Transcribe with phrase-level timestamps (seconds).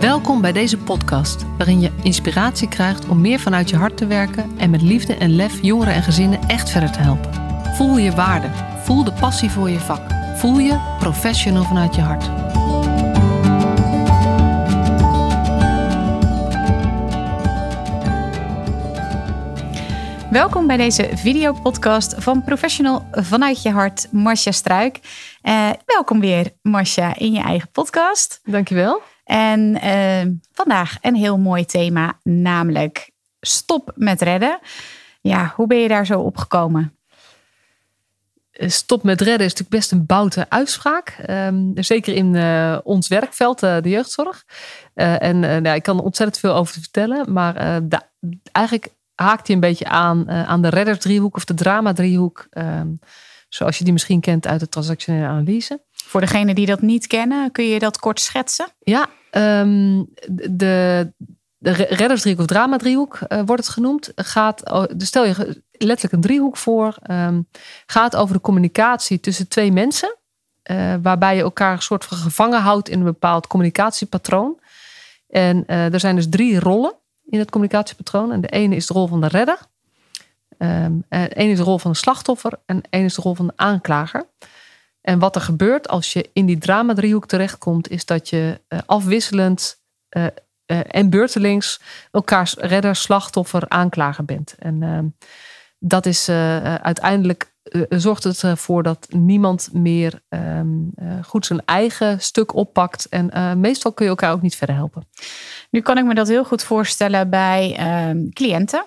[0.00, 4.58] Welkom bij deze podcast, waarin je inspiratie krijgt om meer vanuit je hart te werken
[4.58, 7.34] en met liefde en lef jongeren en gezinnen echt verder te helpen.
[7.74, 8.48] Voel je waarde,
[8.82, 12.30] voel de passie voor je vak, voel je professional vanuit je hart.
[20.30, 25.00] Welkom bij deze videopodcast van Professional vanuit je hart, Marcia Struik.
[25.42, 28.40] Uh, welkom weer, Marcia, in je eigen podcast.
[28.44, 29.02] Dankjewel.
[29.28, 33.10] En uh, vandaag een heel mooi thema, namelijk
[33.40, 34.58] stop met redden.
[35.20, 36.96] Ja, hoe ben je daar zo op gekomen?
[38.50, 41.16] Eh, stop met redden is natuurlijk best een boute uitspraak.
[41.30, 44.44] Um, zeker in uh, ons werkveld, de jeugdzorg.
[44.94, 47.32] en nou, ik kan er ontzettend veel over vertellen.
[47.32, 47.82] Maar
[48.52, 52.46] eigenlijk haakt hij een beetje aan, aan de reddersdriehoek of de drama-driehoek.
[52.50, 52.98] Um,
[53.48, 55.80] zoals je die misschien kent uit de transactionele analyse.
[56.08, 58.68] Voor degenen die dat niet kennen, kun je dat kort schetsen?
[58.78, 60.08] Ja, um,
[60.50, 61.12] de,
[61.58, 64.12] de reddersdriehoek of drama-driehoek uh, wordt het genoemd.
[64.14, 64.62] Gaat,
[64.96, 66.96] dus stel je letterlijk een driehoek voor.
[67.10, 67.48] Um,
[67.86, 70.16] gaat over de communicatie tussen twee mensen.
[70.70, 74.60] Uh, waarbij je elkaar een soort van gevangen houdt in een bepaald communicatiepatroon.
[75.28, 78.32] En uh, er zijn dus drie rollen in het communicatiepatroon.
[78.32, 79.58] En de ene is de rol van de redder.
[80.58, 83.46] Um, en één is de rol van de slachtoffer en één is de rol van
[83.46, 84.24] de aanklager.
[85.08, 89.82] En wat er gebeurt als je in die drama-driehoek terechtkomt, is dat je uh, afwisselend
[90.16, 94.54] uh, uh, en beurtelings elkaars redder, slachtoffer, aanklager bent.
[94.58, 95.06] En ehm,
[95.78, 96.28] dat is
[96.82, 97.56] uiteindelijk
[97.88, 100.90] zorgt het ervoor dat niemand meer um,
[101.24, 103.06] goed zijn eigen stuk oppakt.
[103.08, 105.08] En meestal kun je elkaar ook niet verder helpen.
[105.70, 108.84] Nu kan ik me dat heel goed voorstellen bij ehm, cliënten.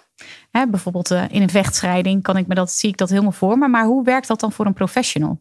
[0.51, 3.67] Bijvoorbeeld in een vechtscheiding kan ik me dat, zie ik dat helemaal voor me.
[3.67, 5.39] Maar hoe werkt dat dan voor een professional?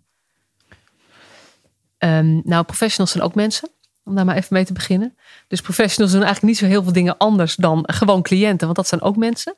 [2.05, 3.69] Um, nou, professionals zijn ook mensen.
[4.05, 5.17] Om daar maar even mee te beginnen.
[5.49, 8.89] Dus professionals doen eigenlijk niet zo heel veel dingen anders dan gewoon cliënten, want dat
[8.89, 9.55] zijn ook mensen.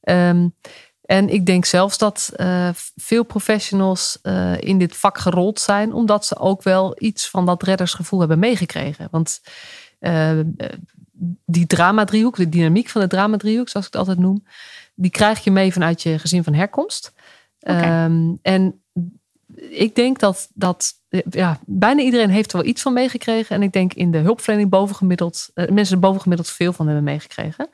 [0.00, 0.54] Um,
[1.02, 6.26] en ik denk zelfs dat uh, veel professionals uh, in dit vak gerold zijn, omdat
[6.26, 9.08] ze ook wel iets van dat reddersgevoel hebben meegekregen.
[9.10, 9.40] Want
[10.00, 10.40] uh,
[11.44, 14.44] die drama-driehoek, de dynamiek van de drama-driehoek, zoals ik het altijd noem,
[14.94, 17.12] die krijg je mee vanuit je gezin van herkomst.
[17.60, 18.04] Okay.
[18.04, 18.82] Um, en
[19.70, 20.92] ik denk dat, dat
[21.30, 23.56] ja, bijna iedereen heeft er wel iets van meegekregen.
[23.56, 27.68] En ik denk in de hulpverlening bovengemiddeld, uh, mensen bovengemiddeld veel van hebben meegekregen.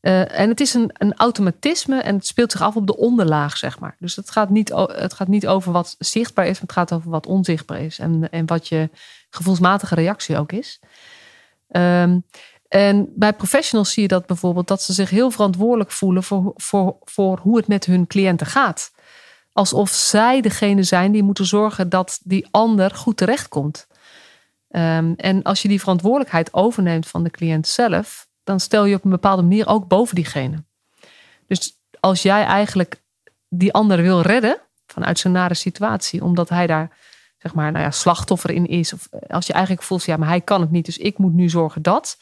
[0.00, 3.56] Uh, en het is een, een automatisme en het speelt zich af op de onderlaag,
[3.56, 3.96] zeg maar.
[3.98, 7.10] Dus het gaat niet, het gaat niet over wat zichtbaar is, maar het gaat over
[7.10, 7.98] wat onzichtbaar is.
[7.98, 8.90] En, en wat je
[9.30, 10.80] gevoelsmatige reactie ook is.
[11.68, 12.24] Um,
[12.68, 16.96] en bij professionals zie je dat bijvoorbeeld dat ze zich heel verantwoordelijk voelen voor, voor,
[17.00, 18.92] voor hoe het met hun cliënten gaat
[19.52, 23.86] alsof zij degene zijn die moeten zorgen dat die ander goed terechtkomt.
[24.70, 29.04] Um, en als je die verantwoordelijkheid overneemt van de cliënt zelf, dan stel je op
[29.04, 30.64] een bepaalde manier ook boven diegene.
[31.46, 33.02] Dus als jij eigenlijk
[33.48, 36.98] die ander wil redden vanuit zijn nare situatie, omdat hij daar
[37.38, 40.40] zeg maar, nou ja, slachtoffer in is, of als je eigenlijk voelt, ja, maar hij
[40.40, 42.18] kan het niet, dus ik moet nu zorgen dat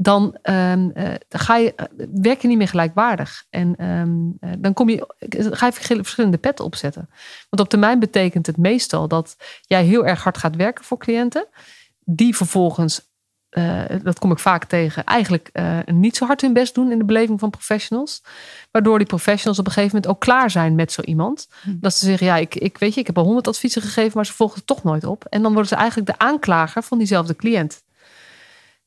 [0.00, 3.44] dan, um, uh, ga je, uh, werk je niet meer gelijkwaardig.
[3.50, 5.14] En um, uh, dan kom je,
[5.50, 7.08] ga je verschillende petten opzetten.
[7.50, 11.46] Want op termijn betekent het meestal dat jij heel erg hard gaat werken voor cliënten,
[12.04, 13.06] die vervolgens,
[14.02, 15.50] dat kom ik vaak tegen, eigenlijk
[15.86, 18.22] niet zo hard hun best doen in de beleving van professionals.
[18.70, 21.48] Waardoor die professionals op een gegeven moment ook klaar zijn met zo iemand.
[21.62, 21.76] Hm.
[21.80, 24.26] Dat ze zeggen, ja, ik, ik weet je, ik heb al honderd adviezen gegeven, maar
[24.26, 25.24] ze volgen het toch nooit op.
[25.24, 27.86] En dan worden ze eigenlijk de aanklager van diezelfde cliënt.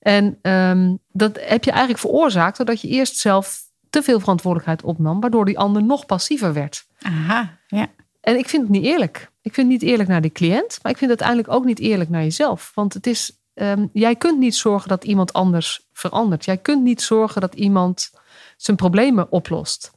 [0.02, 5.20] En um, dat heb je eigenlijk veroorzaakt doordat je eerst zelf te veel verantwoordelijkheid opnam,
[5.20, 6.86] waardoor die ander nog passiever werd.
[7.02, 7.88] Aha, ja.
[8.22, 9.32] En ik vind het niet eerlijk.
[9.42, 11.80] Ik vind het niet eerlijk naar die cliënt, maar ik vind het uiteindelijk ook niet
[11.80, 12.72] eerlijk naar jezelf.
[12.76, 16.46] Want het is, um, jij kunt niet zorgen dat iemand anders verandert.
[16.46, 18.12] Jij kunt niet zorgen dat iemand
[18.58, 19.92] zijn problemen oplost.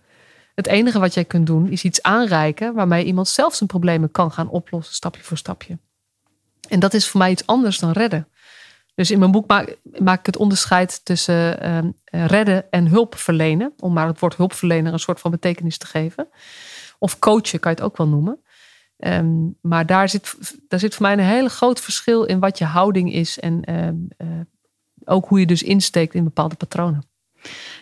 [0.54, 4.32] Het enige wat jij kunt doen is iets aanreiken waarmee iemand zelf zijn problemen kan
[4.32, 5.78] gaan oplossen, stapje voor stapje.
[6.68, 8.28] En dat is voor mij iets anders dan redden.
[8.94, 9.46] Dus in mijn boek
[9.98, 13.72] maak, ik het onderscheid tussen uh, redden en hulp verlenen.
[13.78, 16.28] Om maar het woord hulpverlener een soort van betekenis te geven.
[16.98, 18.42] Of coachen kan je het ook wel noemen.
[18.96, 20.34] Um, maar daar zit,
[20.68, 23.38] daar zit voor mij een hele groot verschil in wat je houding is.
[23.38, 24.28] En uh,
[25.04, 27.08] ook hoe je dus insteekt in bepaalde patronen.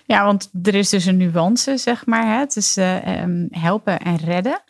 [0.05, 3.03] Ja, want er is dus een nuance, zeg maar, hè, tussen
[3.51, 4.63] helpen en redden.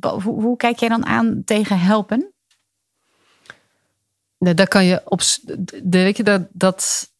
[0.00, 2.31] Hoe, hoe kijk jij dan aan tegen helpen?
[4.42, 5.20] Daar kan je op.
[5.82, 7.10] Weet je, dat, dat,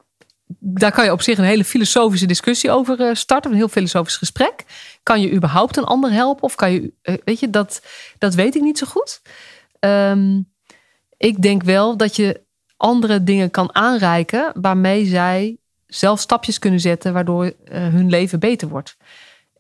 [0.59, 3.51] daar kan je op zich een hele filosofische discussie over eh, starten.
[3.51, 4.65] Een heel filosofisch gesprek.
[5.03, 6.43] Kan je überhaupt een ander helpen?
[6.43, 6.93] Of kan je.
[7.03, 7.83] Eh, weet je, dat,
[8.19, 9.23] dat weet ik niet zo goed.
[9.81, 10.51] Um,
[11.17, 12.41] ik denk wel dat je
[12.77, 18.69] andere dingen kan aanreiken waarmee zij zelf stapjes kunnen zetten waardoor uh, hun leven beter
[18.69, 18.97] wordt.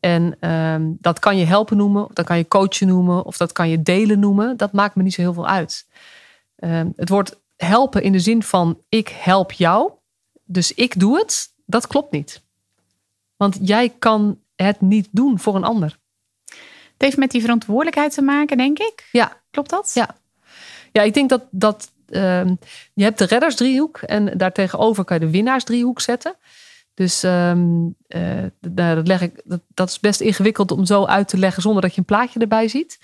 [0.00, 3.53] En ehm, dat kan je helpen noemen, of dat kan je coachen noemen, of dat
[3.53, 4.56] kan je delen noemen.
[4.56, 5.87] Dat maakt me niet zo heel veel uit.
[6.56, 9.93] Ehm, het woord helpen in de zin van ik help jou,
[10.44, 12.43] dus ik doe het, dat klopt niet.
[13.37, 15.99] Want jij kan het niet doen voor een ander.
[16.93, 19.08] Het heeft met die verantwoordelijkheid te maken, denk ik.
[19.12, 19.40] Ja.
[19.50, 19.90] Klopt dat?
[19.94, 20.16] Ja.
[20.93, 22.54] Ja, ik denk dat, dat Ehm,
[22.94, 26.37] je hebt de reddersdriehoek en daartegenover kan je de winnaarsdriehoek zetten.
[26.94, 27.52] Dus uh,
[28.60, 31.93] dat, leg ik, dat, dat, is best ingewikkeld om zo uit te leggen zonder dat
[31.93, 32.98] je een plaatje erbij ziet.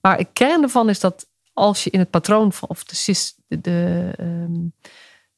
[0.00, 4.10] Maar het kern ervan is dat als je in het patroon van, of de, de,
[4.16, 4.54] ehm,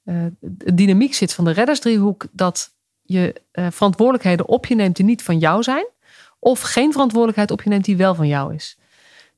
[0.05, 5.05] eh, de dynamiek zit van de reddersdriehoek, dat je uh, verantwoordelijkheden op je neemt die
[5.05, 5.87] niet van jou zijn,
[6.39, 8.79] of geen verantwoordelijkheid op je neemt die wel van jou is.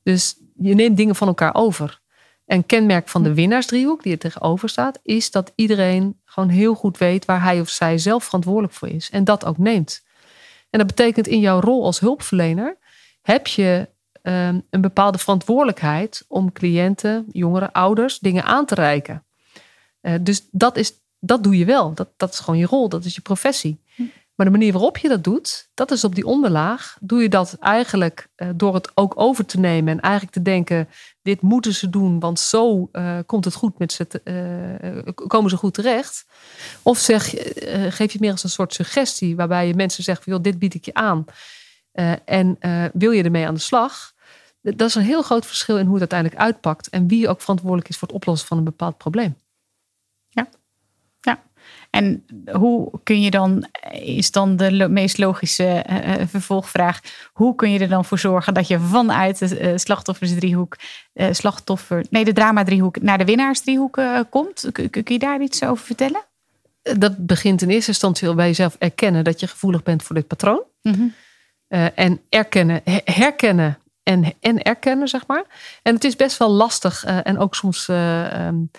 [0.03, 2.01] Dus je neemt dingen van elkaar over.
[2.45, 6.97] En kenmerk van de winnaarsdriehoek, die er tegenover staat, is dat iedereen gewoon heel goed
[6.97, 9.09] weet waar hij of zij zelf verantwoordelijk voor is.
[9.09, 10.03] En dat ook neemt.
[10.69, 12.77] En dat betekent in jouw rol als hulpverlener
[13.21, 13.89] heb je
[14.29, 19.23] um, een bepaalde verantwoordelijkheid om cliënten, jongeren, ouders dingen aan te reiken.
[20.01, 21.93] Uh, dus dat, is, dat doe je wel.
[21.93, 23.83] Dat, dat is gewoon je rol, dat is je professie.
[23.95, 24.03] Hm.
[24.39, 26.97] Maar de manier waarop je dat doet, dat is op die onderlaag.
[27.01, 30.89] Doe je dat eigenlijk uh, door het ook over te nemen en eigenlijk te denken:
[31.21, 35.57] dit moeten ze doen, want zo uh, komt het goed met ze, uh, komen ze
[35.57, 36.25] goed terecht.
[36.83, 37.29] Of zeg,
[37.89, 40.73] geef je het meer als een soort suggestie, waarbij je mensen zegt: joh, dit bied
[40.73, 41.25] ik je aan.
[42.25, 42.57] en
[42.93, 44.13] wil je ermee aan de slag?
[44.61, 47.89] Dat is een heel groot verschil in hoe het uiteindelijk uitpakt en wie ook verantwoordelijk
[47.89, 49.35] is voor het oplossen van een bepaald probleem.
[51.89, 56.99] En hoe kun je dan, is dan de meest logische uh, vervolgvraag,
[57.33, 60.75] hoe kun je er dan voor zorgen dat je vanuit de uh, slachtoffersdriehoek,
[61.13, 64.69] uh, slachtoffer, nee, de drama-driehoek naar de winnaarsdriehoek komt?
[64.71, 66.21] Kun, kun je daar iets over vertellen?
[66.81, 70.63] Dat begint in eerste instantie bij jezelf erkennen dat je gevoelig bent voor dit patroon.
[70.81, 71.13] Mm -hmm.
[71.95, 73.77] en erkennen, herkennen
[74.09, 75.43] en, en erkennen, zeg maar.
[75.83, 78.71] En het is best wel lastig en ook soms, um,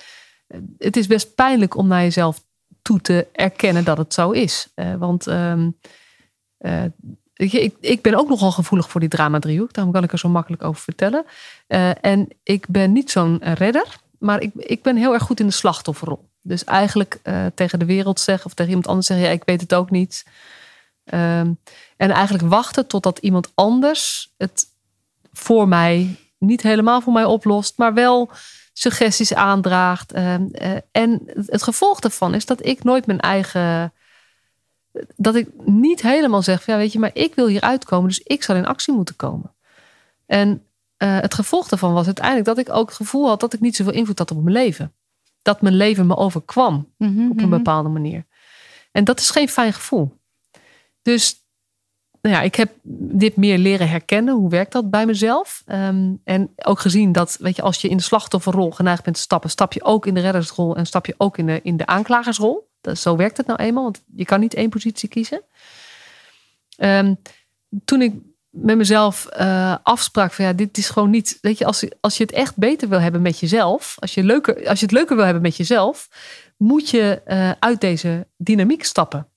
[0.78, 2.42] het is best pijnlijk om naar jezelf
[2.82, 4.68] toe te erkennen dat het zo is.
[4.74, 5.54] Uh, want uh,
[7.34, 9.72] ik, ik ben ook nogal gevoelig voor die drama-driehoek.
[9.72, 11.24] Daarom kan ik er zo makkelijk over vertellen.
[12.00, 15.52] En ik ben niet zo'n redder, maar ik, ik ben heel erg goed in de
[15.52, 16.28] slachtofferrol.
[16.42, 17.20] Dus eigenlijk
[17.54, 20.24] tegen de wereld zeggen of tegen iemand anders zeggen: ja, ik weet het ook niet.
[21.04, 21.58] Um,
[21.96, 24.66] en eigenlijk wachten totdat iemand anders het
[25.32, 28.30] voor mij, niet helemaal voor mij oplost, maar wel
[28.72, 30.12] suggesties aandraagt.
[30.12, 33.92] Ehm, eh, en het gevolg daarvan is dat ik nooit mijn eigen.
[35.16, 38.42] Dat ik niet helemaal zeg: ja, weet je, maar ik wil hier uitkomen, dus ik
[38.42, 39.54] zal in actie moeten komen.
[40.26, 40.64] En
[41.02, 43.76] uh, het gevolg daarvan was uiteindelijk dat ik ook het gevoel had dat ik niet
[43.76, 44.94] zoveel invloed had op mijn leven.
[45.42, 47.56] Dat mijn leven me overkwam mm op een mhm.
[47.56, 48.26] bepaalde manier.
[48.92, 50.18] En dat is geen fijn gevoel.
[51.02, 51.40] Dus
[52.22, 52.72] nou ja, ik heb
[53.12, 54.34] dit meer leren herkennen.
[54.34, 55.62] Hoe werkt dat bij mezelf?
[55.66, 59.22] Um, en ook gezien dat, weet je, als je in de slachtofferrol geneigd bent te
[59.22, 61.86] stappen, stap je ook in de reddersrol en stap je ook in de, in de
[61.86, 62.68] aanklagersrol.
[62.80, 65.42] Dat, zo werkt het nou eenmaal, want je kan niet één positie kiezen.
[66.78, 67.18] Um,
[67.84, 68.14] toen ik
[68.50, 72.22] met mezelf uh, afsprak van ja, dit is gewoon niet, weet je, als, als je
[72.22, 75.24] het echt beter wil hebben met jezelf, als je, leuker, als je het leuker wil
[75.24, 76.08] hebben met jezelf,
[76.56, 79.28] moet je uh, uit deze dynamiek stappen.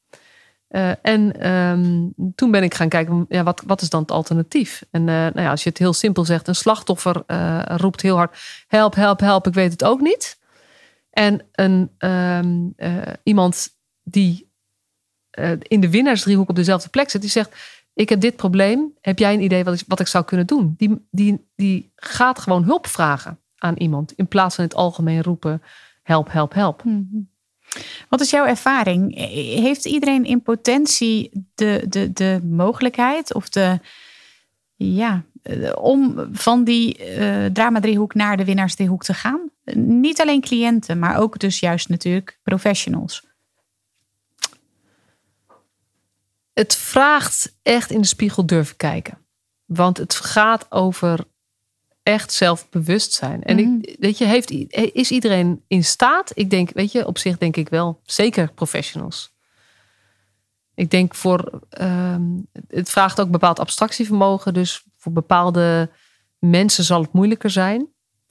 [0.75, 4.83] Uh, en um, toen ben ik gaan kijken, ja, wat, wat is dan het alternatief?
[4.91, 8.15] En uh, nou ja, als je het heel simpel zegt, een slachtoffer uh, roept heel
[8.15, 8.37] hard:
[8.67, 10.39] help, help, help, ik weet het ook niet.
[11.09, 12.75] En een, um,
[13.23, 13.69] iemand
[14.03, 14.51] die
[15.61, 17.55] in de winnaarsdriehoek op dezelfde plek zit, die zegt:
[17.93, 20.73] Ik heb dit probleem, heb jij een idee wat ik, zou kunnen doen?
[20.77, 25.61] Die, die, die gaat gewoon hulp vragen aan iemand in plaats van het algemeen roepen:
[26.03, 26.81] help, help, help.
[26.81, 27.31] -hmm.
[28.09, 29.15] Wat is jouw ervaring?
[29.59, 33.79] Heeft iedereen in potentie de, de, de mogelijkheid of de,
[34.75, 35.23] ja,
[35.75, 39.49] om van die uh, drama-driehoek naar de winnaarsdriehoek te gaan?
[39.75, 43.25] Niet alleen cliënten, maar ook dus juist natuurlijk professionals.
[46.53, 49.17] Het vraagt echt in de spiegel durven kijken.
[49.65, 51.25] Want het gaat over
[52.03, 53.43] echt zelfbewust zijn.
[53.43, 53.95] En ik, mhm.
[53.99, 54.51] weet je, heeft,
[54.93, 56.31] is iedereen in staat?
[56.33, 59.31] Ik denk, weet je, op zich denk ik wel, zeker professionals.
[60.75, 64.53] Ik denk voor, um, het vraagt ook bepaald abstractievermogen.
[64.53, 65.89] Dus voor bepaalde
[66.39, 67.87] mensen zal het moeilijker zijn.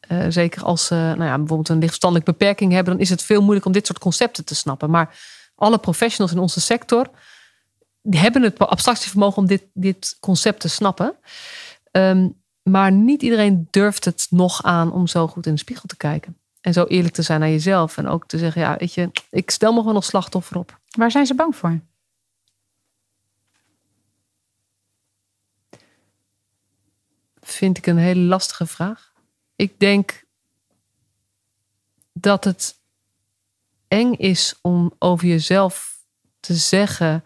[0.09, 3.41] Uh, zeker als ze nou ja, bijvoorbeeld een lichtverstandelijke beperking hebben, dan is het veel
[3.41, 4.91] moeilijker om dit soort concepten te snappen.
[4.91, 5.19] Maar
[5.55, 7.11] alle professionals in onze sector
[8.03, 11.17] die hebben het abstractievermogen om dit, dit concept te snappen.
[11.93, 15.97] Um, maar niet iedereen durft het nog aan om zo goed in de spiegel te
[15.97, 16.37] kijken.
[16.61, 17.97] En zo eerlijk te zijn naar jezelf.
[17.99, 20.81] En ook te zeggen, ja, weet je, ik stel me gewoon als slachtoffer op.
[20.97, 21.81] Waar zijn ze bang voor?
[27.41, 29.13] Vind ik een hele lastige vraag.
[29.57, 30.25] Ik denk
[32.13, 32.81] dat het
[33.89, 36.01] eng is om over jezelf
[36.41, 37.25] te zeggen.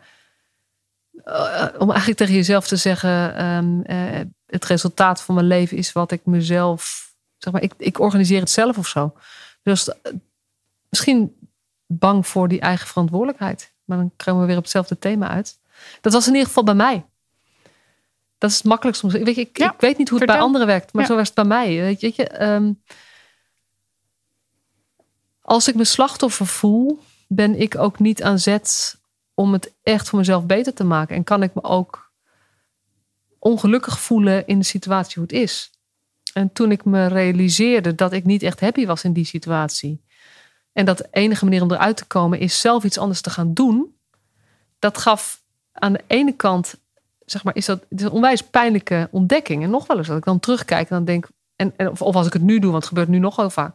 [1.24, 5.92] eh, om eigenlijk tegen jezelf te zeggen: ehm, eh, het resultaat van mijn leven is
[5.92, 7.12] wat ik mezelf.
[7.38, 9.14] Zeg maar, ik, ik organiseer het zelf of zo.
[9.62, 10.12] Dus eh,
[10.88, 11.36] misschien
[11.86, 13.72] bang voor die eigen verantwoordelijkheid.
[13.84, 15.58] Maar dan komen we weer op hetzelfde thema uit.
[16.00, 17.04] Dat was in ieder geval bij mij.
[18.38, 19.34] Dat is het makkelijkst om te zeggen.
[19.34, 21.08] Weet je, ik, Ja, ik weet niet hoe het bij anderen werkt, maar Ja.
[21.08, 21.68] zo was het bij mij.
[21.76, 22.72] Weet je, weet je ehm,
[25.40, 28.98] als ik me slachtoffer voel, ben ik ook niet aan zet
[29.34, 31.16] om het echt voor mezelf beter te maken.
[31.16, 32.05] En kan ik me ook
[33.46, 35.70] ongelukkig voelen in de situatie hoe het is.
[36.32, 40.04] En toen ik me realiseerde dat ik niet echt happy was in die situatie.
[40.72, 43.54] En dat de enige manier om eruit te komen is zelf iets anders te gaan
[43.54, 43.96] doen.
[44.78, 46.74] Dat gaf aan de ene kant,
[47.24, 49.62] zeg maar, is dat is een onwijs pijnlijke ontdekking.
[49.62, 52.32] En nog wel eens dat ik dan terugkijk en dan denk, en, of, als ik
[52.32, 53.74] het nu doe, want het gebeurt nu nog heel vaak,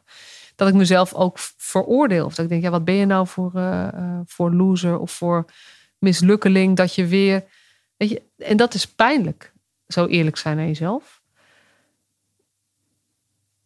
[0.56, 2.26] dat ik mezelf ook veroordeel.
[2.26, 5.12] Of dat ik denk, ja, wat ben je nou voor, eh, eh, voor loser of
[5.12, 5.46] voor
[6.00, 7.44] mislukkeling dat je weer,
[7.98, 9.52] weet je, en dat is pijnlijk.
[9.92, 11.22] Zo eerlijk zijn naar jezelf.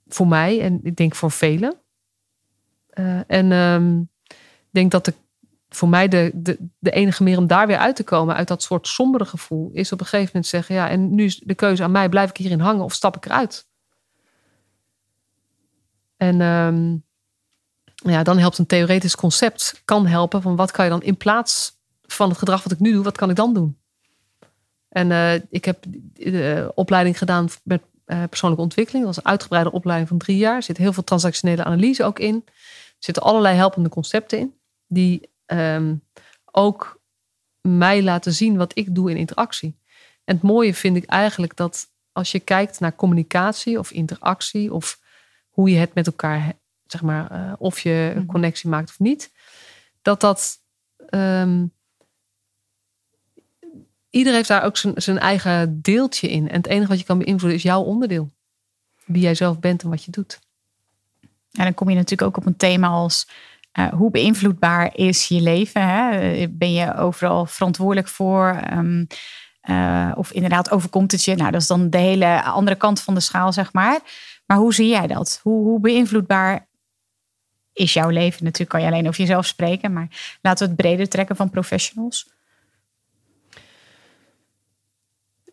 [0.07, 1.81] Voor mij en ik denk voor velen.
[2.89, 5.13] Eh, en ehm, ik denk dat de,
[5.69, 8.63] voor mij de, de, de enige manier om daar weer uit te komen, uit dat
[8.63, 11.83] soort sombere gevoel, is op een gegeven moment zeggen: ja, en nu is de keuze
[11.83, 13.67] aan mij, blijf ik hierin hangen of stap ik eruit?
[16.17, 16.97] En ehm,
[18.11, 21.79] ja, dan helpt een theoretisch concept, kan helpen van wat kan je dan in plaats
[22.01, 23.77] van het gedrag wat ik nu doe, wat kan ik dan doen?
[24.95, 25.83] En eh, ik heb
[26.13, 29.05] de opleiding gedaan met eh, persoonlijke ontwikkeling.
[29.05, 30.55] Dat was een uitgebreide opleiding van drie jaar.
[30.55, 32.43] Er zit heel veel transactionele analyse ook in.
[32.45, 32.53] Er
[32.99, 34.55] zitten allerlei helpende concepten in.
[34.87, 35.95] Die ehm,
[36.51, 37.01] ook
[37.61, 39.79] mij laten zien wat ik doe in interactie.
[40.23, 44.99] En het mooie vind ik eigenlijk dat als je kijkt naar communicatie of interactie of
[45.49, 46.53] hoe je het met elkaar,
[46.85, 48.31] zeg maar, eh, of je een Mhm.
[48.31, 49.31] connectie maakt of niet,
[50.01, 50.63] dat dat
[51.09, 51.65] ehm,
[54.15, 56.49] ieder heeft daar ook zijn, zijn eigen deeltje in.
[56.49, 58.29] En het enige wat je kan beïnvloeden is jouw onderdeel.
[59.05, 60.39] Wie jij zelf bent en wat je doet.
[61.51, 63.27] En dan kom je natuurlijk ook op een thema als
[63.71, 65.87] eh, hoe beïnvloedbaar is je leven?
[65.87, 66.47] Hè?
[66.49, 68.59] Ben je overal verantwoordelijk voor?
[68.63, 69.05] Ehm,
[69.61, 71.35] eh, of inderdaad overkomt het je?
[71.35, 73.99] Nou, dat is dan de hele andere kant van de schaal, zeg maar.
[74.45, 75.39] Maar hoe zie jij dat?
[75.43, 76.67] Hoe, hoe beïnvloedbaar
[77.73, 78.43] is jouw leven?
[78.43, 82.34] Natuurlijk kan je alleen over jezelf spreken, maar laten we het breder trekken van professionals.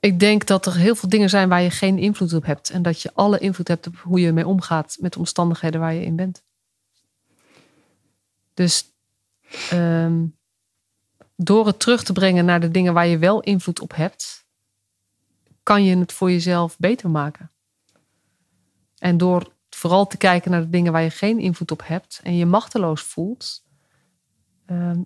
[0.02, 2.70] Ik denk dat er heel veel dingen zijn waar je geen invloed op hebt.
[2.70, 5.94] En dat je alle invloed hebt op hoe je ermee omgaat met de omstandigheden waar
[5.94, 6.42] je in bent.
[8.54, 8.84] Dus
[9.70, 10.26] ehm,
[11.36, 14.46] door het terug te brengen naar de dingen waar je wel invloed op hebt,
[15.62, 17.50] kan je het voor jezelf beter maken.
[18.98, 22.36] En door vooral te kijken naar de dingen waar je geen invloed op hebt en
[22.36, 23.64] je machteloos voelt,
[24.66, 25.02] ehm,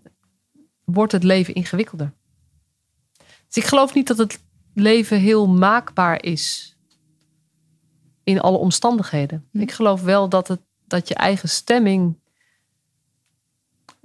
[0.85, 2.13] wordt het leven ingewikkelder.
[3.47, 4.45] Dus ik geloof niet dat het
[4.79, 6.77] leven heel maakbaar is
[8.25, 9.49] in alle omstandigheden.
[9.51, 9.61] Hm.
[9.61, 12.19] Ik geloof wel dat, het, dat je eigen stemming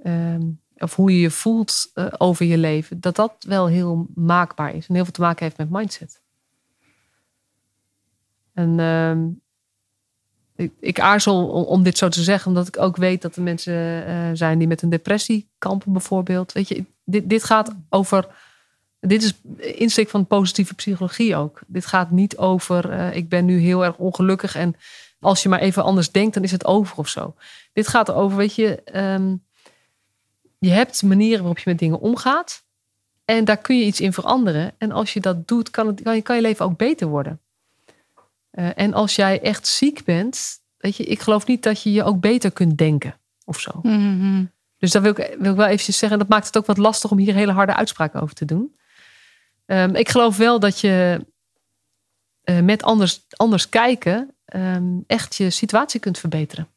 [0.02, 4.74] ehm, of hoe je je voelt eh, over je leven, dat dat wel heel maakbaar
[4.74, 6.20] is en heel veel te maken heeft met mindset.
[8.52, 9.28] En ehm,
[10.56, 13.42] ik, ik aarzel om, om dit zo te zeggen, omdat ik ook weet dat er
[13.42, 16.52] mensen eh, zijn die met een depressie kampen, bijvoorbeeld.
[16.52, 18.50] Weet je, dit, dit gaat over.
[19.06, 19.34] Dit is
[19.76, 21.60] insteek van positieve psychologie ook.
[21.66, 22.90] Dit gaat niet over.
[22.90, 24.76] eh, ik ben nu heel erg ongelukkig en
[25.20, 27.34] als je maar even anders denkt, dan is het over of zo.
[27.72, 29.36] Dit gaat over, weet je, ehm,
[30.58, 32.64] je hebt manieren waarop je met dingen omgaat.
[33.24, 34.72] En daar kun je iets in veranderen.
[34.78, 37.40] En als je dat doet, kan, het, kan, je, kan je leven ook beter worden.
[38.50, 42.04] Eh, en als jij echt ziek bent, weet je, ik geloof niet dat je je
[42.04, 43.70] ook beter kunt denken of zo.
[44.78, 46.18] Dus dat wil ik, wil ik wel eventjes zeggen.
[46.18, 48.76] Dat maakt het ook wat lastig om hier hele harde uitspraken over te doen.
[49.72, 51.26] Ehm, ik geloof wel dat je
[52.42, 56.68] eh, met anders, anders kijken ehm, echt je situatie kunt verbeteren.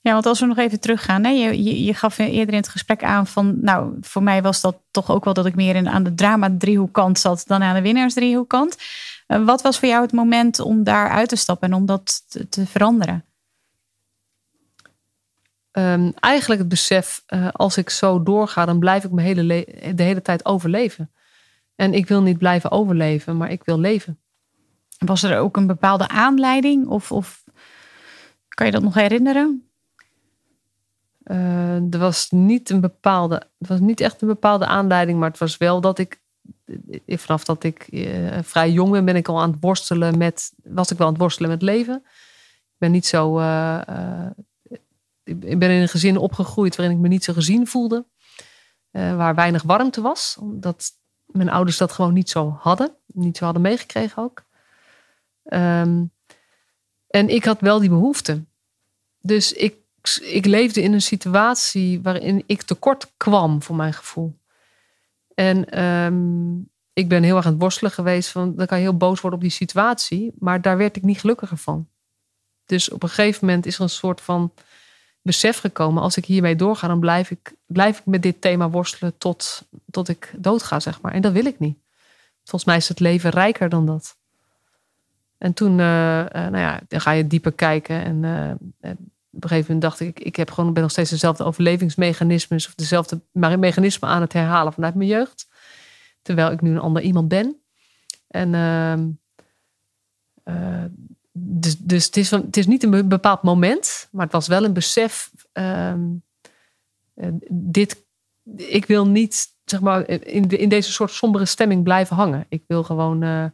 [0.00, 1.24] Ja, want als we nog even teruggaan.
[1.24, 3.58] Hè, je, je, je gaf eerder in het gesprek aan van...
[3.60, 7.18] nou, voor mij was dat toch ook wel dat ik meer in, aan de drama-driehoekkant
[7.18, 7.44] zat...
[7.46, 8.76] dan aan de winnaars-driehoekkant.
[9.28, 12.24] Uh, wat was voor jou het moment om daar uit te stappen en om dat
[12.28, 13.24] te, te veranderen?
[15.72, 18.66] Um, eigenlijk het besef, uh, als ik zo doorga...
[18.66, 21.10] dan blijf ik mijn hele de hele tijd overleven.
[21.74, 24.18] En ik wil niet blijven overleven, maar ik wil leven.
[24.98, 26.86] Was er ook een bepaalde aanleiding?
[26.86, 27.44] Of, of
[28.48, 29.66] kan je dat nog herinneren?
[31.90, 35.56] er was niet een bepaalde, het was niet echt een bepaalde aanleiding, maar het was
[35.56, 36.20] wel dat ik
[37.06, 37.88] vanaf dat ik
[38.42, 41.22] vrij jong ben, ben ik al aan het worstelen met, was ik wel aan het
[41.22, 42.02] worstelen met leven.
[42.62, 43.38] Ik ben niet zo,
[45.24, 48.04] ik ben in een gezin opgegroeid waarin ik me niet zo gezien voelde.
[48.90, 50.36] Waar weinig warmte was.
[50.40, 50.90] Omdat
[51.32, 52.96] mijn ouders dat gewoon niet zo hadden.
[53.06, 54.44] Niet zo hadden meegekregen ook.
[55.44, 56.12] Um,
[57.06, 58.44] en ik had wel die behoefte.
[59.20, 59.76] Dus ik,
[60.20, 64.38] ik leefde in een situatie waarin ik tekort kwam voor mijn gevoel.
[65.34, 68.30] En um, ik ben heel erg aan het worstelen geweest.
[68.30, 70.32] Van, dan kan je heel boos worden op die situatie.
[70.38, 71.88] Maar daar werd ik niet gelukkiger van.
[72.64, 74.52] Dus op een gegeven moment is er een soort van
[75.22, 76.02] besef gekomen.
[76.02, 80.08] Als ik hiermee doorga, dan blijf ik, blijf ik met dit thema worstelen tot, tot
[80.08, 81.12] ik doodga, zeg maar.
[81.12, 81.78] En dat wil ik niet.
[82.44, 84.16] Volgens mij is het leven rijker dan dat.
[85.38, 88.04] En toen, uh, uh, nou ja, dan ga je dieper kijken.
[88.04, 88.90] En uh,
[89.30, 92.74] op een gegeven moment dacht ik, ik heb gewoon, ben nog steeds dezelfde overlevingsmechanismes of
[92.74, 95.48] dezelfde mechanismen aan het herhalen vanuit mijn jeugd.
[96.22, 97.56] Terwijl ik nu een ander iemand ben.
[98.28, 99.08] En ehm,
[101.32, 104.72] dus, dus het, is het is niet een bepaald moment, maar het was wel een
[104.72, 105.30] besef.
[105.52, 105.94] Uh,
[107.48, 108.04] dit,
[108.56, 112.46] ik wil niet zeg maar, in, in deze soort sombere stemming blijven hangen.
[112.48, 113.46] Ik wil gewoon uh,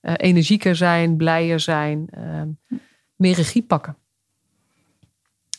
[0.00, 2.48] energieker zijn, blijer zijn, ehm,
[3.16, 3.96] meer regie pakken.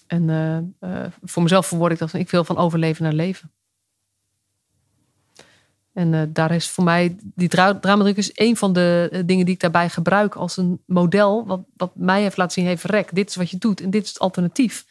[0.07, 0.75] En
[1.23, 3.51] voor mezelf verwoord ik dat ik wil van overleven naar leven.
[5.97, 9.53] En uh, daar is voor mij, die dramadruk is een van de eh, dingen die
[9.53, 11.45] ik daarbij gebruik als een model.
[11.45, 14.03] Wat, wat mij heeft laten zien, hey verrek, dit is wat je doet en dit
[14.03, 14.85] is het alternatief.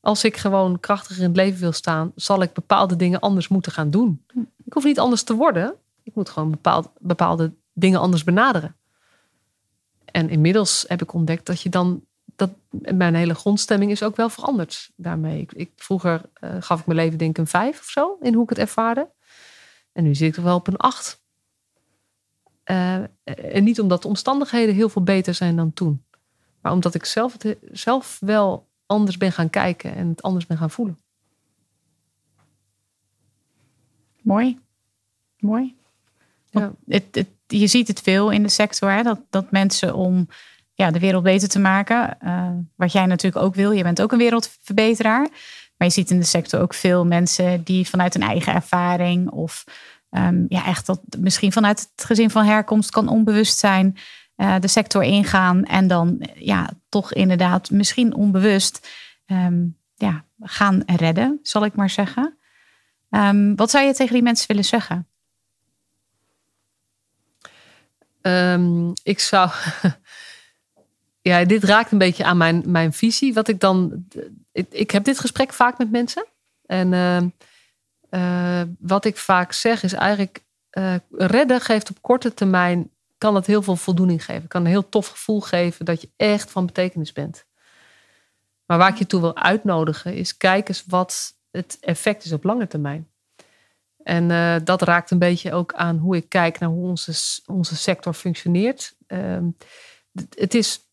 [0.00, 3.72] Als ik gewoon krachtiger in het leven wil staan, zal ik bepaalde dingen anders moeten
[3.72, 4.24] gaan doen.
[4.64, 5.74] Ik hoef niet anders te worden.
[6.02, 8.76] Ik moet gewoon bepaald, bepaalde dingen anders benaderen.
[10.04, 12.04] En inmiddels heb ik ontdekt dat je dan,
[12.36, 15.40] dat mijn hele grondstemming is ook wel veranderd daarmee.
[15.40, 18.34] Ik, ik vroeger uh, gaf ik mijn leven denk ik een vijf of zo, in
[18.34, 19.08] hoe ik het ervaarde.
[19.94, 21.22] En nu zit ik toch wel op een acht.
[22.70, 26.04] Uh, en niet omdat de omstandigheden heel veel beter zijn dan toen.
[26.60, 30.56] Maar omdat ik zelf, het, zelf wel anders ben gaan kijken en het anders ben
[30.56, 30.98] gaan voelen.
[34.22, 34.58] Mooi.
[35.38, 35.76] Mooi.
[36.50, 36.72] Ja.
[36.86, 39.02] Het, het, je ziet het veel in de sector, hè?
[39.02, 40.28] Dat, dat mensen om
[40.74, 44.12] ja, de wereld beter te maken, uh, wat jij natuurlijk ook wil, je bent ook
[44.12, 45.28] een wereldverbeteraar.
[45.84, 49.64] Maar je ziet in de sector ook veel mensen die vanuit hun eigen ervaring of
[50.10, 53.96] um, ja, echt dat misschien vanuit het gezin van herkomst kan onbewust zijn,
[54.36, 58.88] uh, de sector ingaan en dan ja, toch inderdaad misschien onbewust
[59.26, 62.38] um, ja, gaan redden, zal ik maar zeggen.
[63.10, 65.08] Um, wat zou je tegen die mensen willen zeggen?
[69.02, 69.50] ik zou.
[71.24, 73.34] Ja, dit raakt een beetje aan mijn, mijn visie.
[73.34, 74.06] Wat ik dan.
[74.52, 76.26] Ik, heb dit gesprek vaak met mensen.
[76.66, 76.92] En
[78.10, 80.42] uh, wat ik vaak zeg is eigenlijk.
[80.78, 82.90] Uh, redden geeft op korte termijn.
[83.18, 84.48] kan het heel veel voldoening geven.
[84.48, 87.44] Kan een heel tof gevoel geven dat je echt van betekenis bent.
[88.66, 90.36] Maar waar ik je toe wil uitnodigen is.
[90.36, 93.08] kijk eens wat het effect is op lange termijn.
[94.02, 94.28] En
[94.64, 98.96] dat raakt een beetje ook aan hoe ik kijk naar hoe onze, onze sector functioneert.
[99.06, 99.48] Ehm,
[100.34, 100.84] het is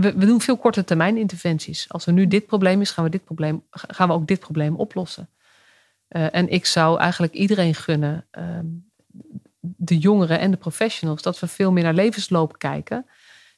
[0.00, 1.88] we, we, doen veel korte termijn interventies.
[1.88, 4.76] Als er nu dit probleem is, gaan we, dit probleem, gaan we ook dit probleem
[4.76, 5.28] oplossen.
[6.08, 8.66] Uh, en ik zou eigenlijk iedereen gunnen, ehm,
[9.60, 13.06] de jongeren en de professionals, dat we veel meer naar levensloop kijken.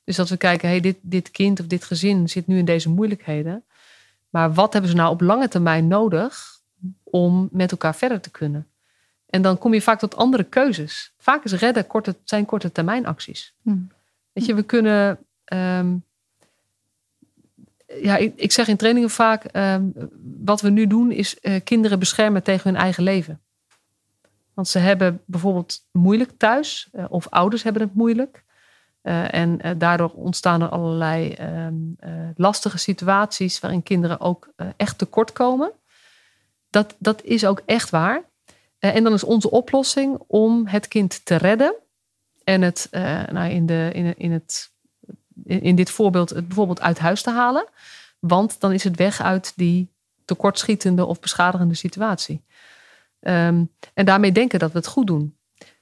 [0.05, 2.89] Dus dat we kijken, hey, dit, dit kind of dit gezin zit nu in deze
[2.89, 3.65] moeilijkheden.
[4.31, 6.61] Maar wat hebben ze nou op lange termijn nodig
[7.03, 8.67] om met elkaar verder te kunnen?
[9.27, 11.13] En dan kom je vaak tot andere keuzes.
[11.19, 13.55] Vaak is redden korte, zijn korte termijn acties.
[13.63, 13.91] Hmm.
[14.33, 15.19] Weet je, we kunnen
[15.53, 16.05] um,
[18.03, 19.93] ja, ik, zeg in trainingen vaak, um,
[20.45, 23.41] wat we nu doen is uh, kinderen beschermen tegen hun eigen leven.
[24.55, 28.45] Want ze hebben bijvoorbeeld moeilijk thuis, uh, of ouders hebben het moeilijk.
[29.03, 31.97] Uh, en daardoor ontstaan er allerlei um,
[32.37, 35.73] lastige situaties waarin kinderen ook echt tekort komen.
[36.71, 38.23] Dat, dat is ook echt waar.
[38.79, 41.75] en dan is onze oplossing om het kind te redden
[42.45, 42.89] en het
[43.31, 44.74] nou, in, de, in, in het
[45.45, 47.69] in dit voorbeeld het bijvoorbeeld uit huis te halen.
[48.19, 49.93] Want dan is het weg uit die
[50.25, 52.45] tekortschietende of beschadigende situatie.
[53.21, 55.37] Um, en daarmee denken dat we het goed doen.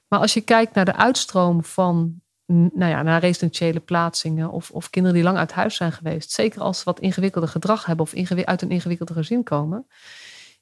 [0.07, 4.89] Maar als je kijkt naar de uitstroom van nou ja, naar residentiële plaatsingen of, of
[4.89, 8.13] kinderen die lang uit huis zijn geweest, zeker als ze wat ingewikkelder gedrag hebben of
[8.45, 9.87] uit een ingewikkelder gezin komen,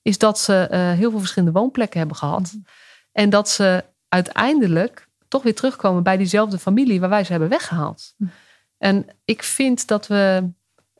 [0.01, 2.51] is dat ze uh, heel veel verschillende woonplekken hebben gehad.
[2.53, 2.63] Mhm.
[3.11, 8.13] En dat ze uiteindelijk toch weer terugkomen bij diezelfde familie waar wij ze hebben weggehaald.
[8.17, 8.31] Mhm.
[8.81, 10.49] En ik vind dat we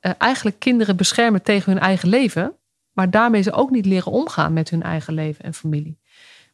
[0.02, 2.56] uh, eigenlijk kinderen beschermen tegen hun eigen leven.
[2.92, 6.00] Maar daarmee ze ook niet leren omgaan met hun eigen leven en familie.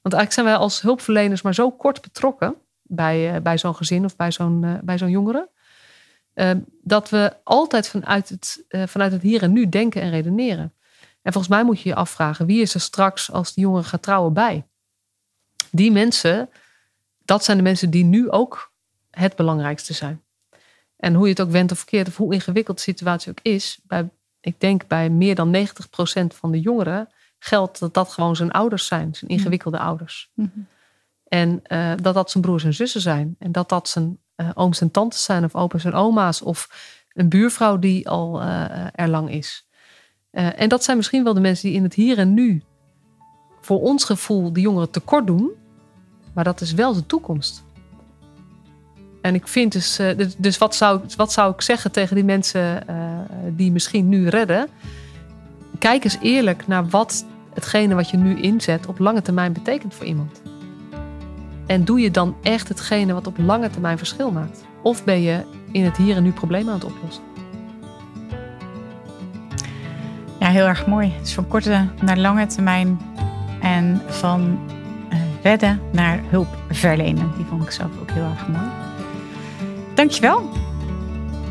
[0.01, 4.05] Want eigenlijk zijn wij als hulpverleners maar zo kort betrokken bij, uh, bij zo'n gezin
[4.05, 5.49] of bij zo'n uh, bij zo'n jongere.
[6.81, 10.73] Dat we altijd vanuit het, vanuit het hier en nu denken en redeneren.
[11.21, 14.01] En volgens mij moet je je afvragen, wie is er straks als die jongere gaat
[14.01, 14.67] trouwen bij?
[15.71, 16.49] Die mensen,
[17.25, 18.73] dat zijn de mensen die nu ook
[19.11, 20.21] het belangrijkste zijn.
[20.97, 23.79] En hoe je het ook wendt of verkeerd, of hoe ingewikkeld de situatie ook is,
[23.83, 25.59] bij, ik denk bij meer dan 90%
[26.27, 30.31] van de jongeren geldt dat dat gewoon zijn ouders zijn, zijn ingewikkelde ouders.
[30.33, 30.67] Mm -hmm.
[31.27, 33.35] En uh, dat dat zijn broers en zussen zijn.
[33.39, 36.69] En dat dat zijn uh, ooms en tantes zijn, of opa's en oma's, of
[37.13, 39.67] een buurvrouw die al uh, er lang is.
[40.31, 42.63] en dat zijn misschien wel de mensen die in het hier en nu
[43.61, 45.51] voor ons gevoel de jongeren tekort doen,
[46.33, 47.63] maar dat is wel de toekomst.
[49.27, 52.83] En ik vind dus, uh, dus wat zou, wat zou ik zeggen tegen die mensen
[52.89, 52.95] uh,
[53.49, 54.67] die misschien nu redden?
[55.79, 60.05] Kijk eens eerlijk naar wat hetgene wat je nu inzet op lange termijn betekent voor
[60.05, 60.41] iemand.
[61.65, 64.65] En doe je dan echt hetgene wat op lange termijn verschil maakt?
[64.81, 67.23] Of ben je in het hier en nu problemen aan het oplossen?
[70.39, 71.13] Ja, heel erg mooi.
[71.19, 72.99] Dus van korte naar lange termijn
[73.61, 74.59] en van
[75.43, 77.31] redden naar hulp verlenen.
[77.35, 78.86] Die vond ik zelf ook heel erg mooi.
[79.97, 80.49] Dankjewel.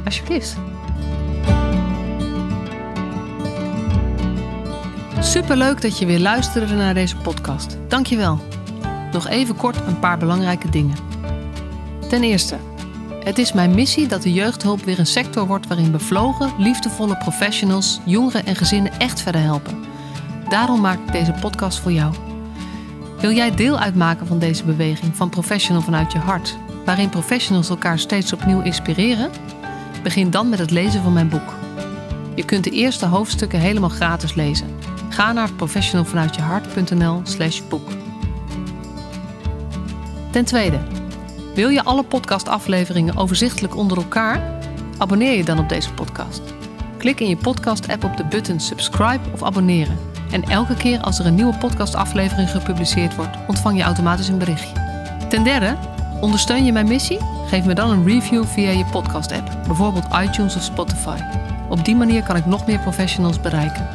[0.04, 0.56] Alsjeblieft.
[5.20, 7.78] Superleuk dat je weer luisterde naar deze podcast.
[7.88, 8.40] Dankjewel.
[9.12, 10.96] Nog even kort een paar belangrijke dingen.
[12.09, 12.56] Ten eerste,
[13.24, 18.00] het is mijn missie dat de jeugdhulp weer een sector wordt waarin bevlogen, liefdevolle professionals
[18.04, 19.85] jongeren en gezinnen echt verder helpen.
[20.48, 22.14] Daarom maak ik deze podcast voor jou.
[23.20, 27.99] Wil jij deel uitmaken van deze beweging van Professional vanuit je hart, waarin professionals elkaar
[27.99, 29.31] steeds opnieuw inspireren?
[30.03, 31.55] Begin dan met het lezen van mijn boek.
[32.35, 34.75] Je kunt de eerste hoofdstukken helemaal gratis lezen.
[35.09, 37.88] Ga naar professionalvanuitjehart.nl/slash boek.
[40.31, 40.79] Ten tweede,
[41.55, 44.61] wil je alle podcastafleveringen overzichtelijk onder elkaar?
[44.99, 46.42] Abonneer je dan op deze podcast.
[46.99, 49.99] Klik in je podcast-app op de button subscribe of abonneren.
[50.31, 54.85] En elke keer als er een nieuwe podcastaflevering gepubliceerd wordt, ontvang je automatisch een berichtje.
[55.29, 55.77] Ten derde,
[56.20, 57.18] ondersteun je mijn missie?
[57.46, 61.18] Geef me dan een review via je podcast-app, bijvoorbeeld iTunes of Spotify.
[61.68, 63.88] Op die manier kan ik nog meer professionals bereiken.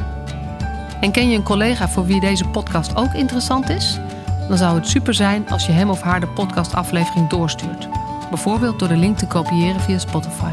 [0.99, 3.99] En ken je een collega voor wie deze podcast ook interessant is?
[4.47, 7.87] Dan zou het super zijn als je hem of haar de podcastaflevering doorstuurt.
[8.29, 10.51] Bijvoorbeeld door de link te kopiëren via Spotify.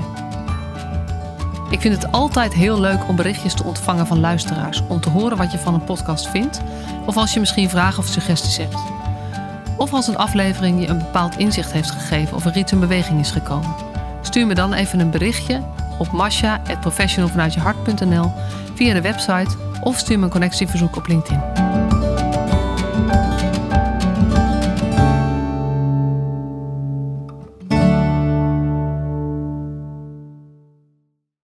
[1.70, 4.83] Ik vind het altijd heel leuk om berichtjes te ontvangen van luisteraars.
[4.88, 6.61] Om te horen wat je van een podcast vindt.
[7.07, 8.76] Of als je misschien vragen of suggesties hebt.
[9.78, 13.20] Of als een aflevering je een bepaald inzicht heeft gegeven of er iets in beweging
[13.20, 13.74] is gekomen.
[14.20, 15.62] Stuur me dan even een berichtje
[15.98, 18.32] op masha.professionalvanuitjehart.nl
[18.74, 21.67] via de website of stuur me een connectieverzoek op LinkedIn.